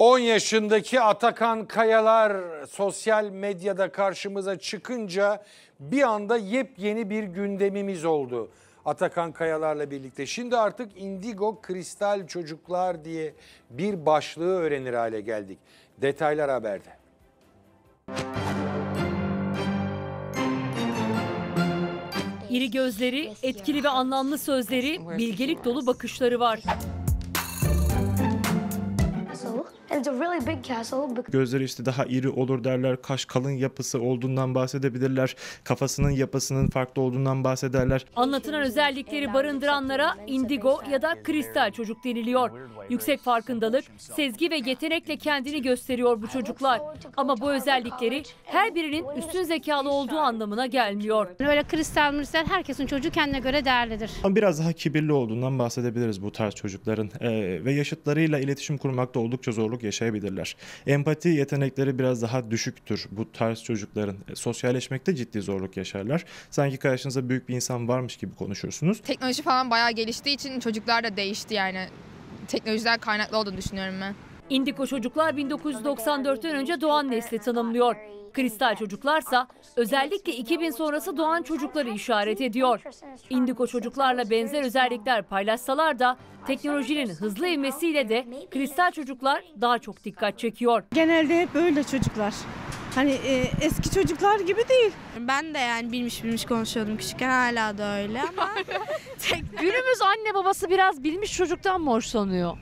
[0.00, 5.42] 10 yaşındaki Atakan Kayalar sosyal medyada karşımıza çıkınca
[5.80, 8.50] bir anda yepyeni bir gündemimiz oldu.
[8.84, 10.26] Atakan Kayalar'la birlikte.
[10.26, 13.34] Şimdi artık Indigo Kristal Çocuklar diye
[13.70, 15.58] bir başlığı öğrenir hale geldik.
[15.98, 16.90] Detaylar haberde.
[22.50, 26.60] İri gözleri, etkili ve anlamlı sözleri, bilgelik dolu bakışları var.
[31.32, 33.02] Gözleri işte daha iri olur derler.
[33.02, 35.36] Kaş kalın yapısı olduğundan bahsedebilirler.
[35.64, 38.06] Kafasının yapısının farklı olduğundan bahsederler.
[38.16, 42.50] Anlatılan özellikleri barındıranlara indigo ya da kristal çocuk deniliyor.
[42.90, 46.80] Yüksek farkındalık, sezgi ve yetenekle kendini gösteriyor bu çocuklar.
[47.16, 51.26] Ama bu özellikleri her birinin üstün zekalı olduğu anlamına gelmiyor.
[51.40, 54.10] Böyle kristal mristal herkesin çocuğu kendine göre değerlidir.
[54.24, 57.10] Ama biraz daha kibirli olduğundan bahsedebiliriz bu tarz çocukların.
[57.20, 60.56] Ee, ve yaşıtlarıyla iletişim kurmakta oldukça zorluk yaşayabilirler.
[60.86, 64.16] Empati yetenekleri biraz daha düşüktür bu tarz çocukların.
[64.32, 66.24] E, sosyalleşmekte ciddi zorluk yaşarlar.
[66.50, 69.00] Sanki karşınızda büyük bir insan varmış gibi konuşursunuz.
[69.00, 71.86] Teknoloji falan bayağı geliştiği için çocuklar da değişti yani.
[72.48, 74.14] Teknolojiden kaynaklı olduğunu düşünüyorum ben.
[74.50, 77.96] Indigo çocuklar 1994'ten önce doğan nesli tanımlıyor.
[78.32, 82.80] Kristal çocuklarsa özellikle 2000 sonrası doğan çocukları işaret ediyor.
[83.30, 90.38] Indigo çocuklarla benzer özellikler paylaşsalar da teknolojinin hızlı ivmesiyle de kristal çocuklar daha çok dikkat
[90.38, 90.82] çekiyor.
[90.94, 92.34] Genelde hep öyle çocuklar.
[92.94, 94.92] Hani e, eski çocuklar gibi değil.
[95.20, 98.48] Ben de yani bilmiş bilmiş konuşuyordum küçükken hala da öyle ama
[99.60, 102.56] Günümüz anne babası biraz bilmiş çocuktan mı hoşlanıyor?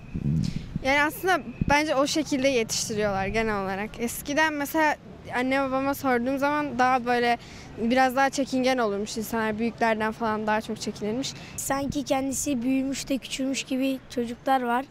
[0.85, 1.41] Yani aslında
[1.71, 3.91] bence o şekilde yetiştiriyorlar genel olarak.
[3.99, 4.97] Eskiden mesela
[5.35, 7.39] anne babama sorduğum zaman daha böyle
[7.79, 9.59] biraz daha çekingen olurmuş insanlar.
[9.59, 11.33] Büyüklerden falan daha çok çekinirmiş.
[11.57, 14.85] Sanki kendisi büyümüş de küçülmüş gibi çocuklar var.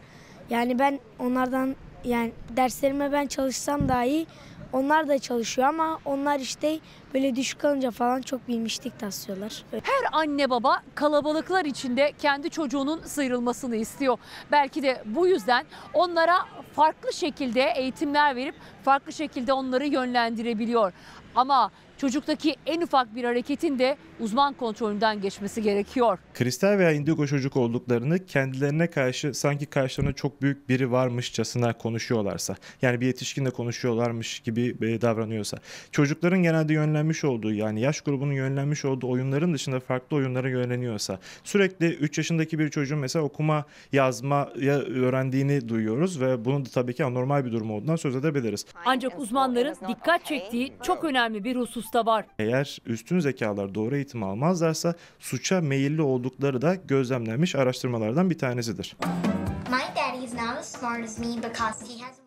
[0.50, 4.26] Yani ben onlardan yani derslerime ben çalışsam dahi
[4.74, 6.80] onlar da çalışıyor ama onlar işte
[7.14, 9.64] böyle düşük kalınca falan çok bilmişlik taslıyorlar.
[9.72, 14.18] Her anne baba kalabalıklar içinde kendi çocuğunun sıyrılmasını istiyor.
[14.52, 16.38] Belki de bu yüzden onlara
[16.74, 20.94] farklı şekilde eğitimler verip farklı şekilde onları yönlendirebiliyor.
[21.36, 26.20] Ama çocuktaki en ufak bir hareketin de uzman kontrolünden geçmesi gerekiyor.
[26.34, 33.02] Kristal veya indigo çocuk olduklarını kendilerine karşı sanki karşılarında çok büyük biri varmışçasına konuşuyorlarsa yani
[33.02, 35.58] bir yetişkinle konuşuyorlarmış gibi e, davranıyorsa
[35.92, 41.94] çocukların genelde yönlenmiş olduğu yani yaş grubunun yönlenmiş olduğu oyunların dışında farklı oyunlara yönleniyorsa sürekli
[41.94, 47.46] 3 yaşındaki bir çocuğun mesela okuma yazmaya öğrendiğini duyuyoruz ve bunun da tabii ki anormal
[47.46, 48.66] bir durum olduğundan söz edebiliriz.
[48.86, 52.26] Ancak uzmanların dikkat çektiği çok önemli bir husus da var.
[52.40, 58.98] Eğer üstün zekalar doğru eğitim almazlarsa suça meyilli oldukları da gözlemlenmiş araştırmalardan bir tanesidir.
[59.70, 62.27] My daddy is not as smart as me because he has